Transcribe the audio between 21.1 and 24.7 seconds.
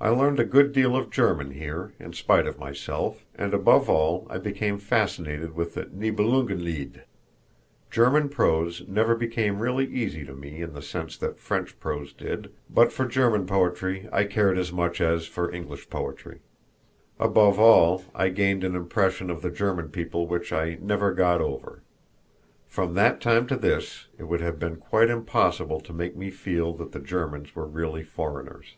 got over. From that time to this it would have